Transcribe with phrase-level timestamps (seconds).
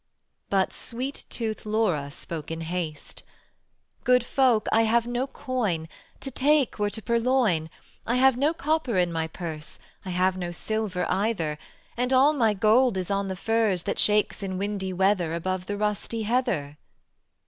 [0.49, 3.21] But sweet tooth Laura spoke in haste:
[4.03, 5.87] "Good folk, I have no coin;
[6.21, 7.69] To take were to purloin:
[8.07, 11.59] I have no copper in my purse, I have no silver either,
[11.95, 15.77] And all my gold is on the furze That shakes in windy weather Above the
[15.77, 16.79] rusty heather."